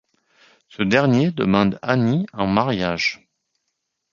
Ce 0.67 0.81
dernier 0.81 1.29
demande 1.29 1.77
Anie 1.83 2.25
en 2.33 2.47
mariage. 2.47 3.29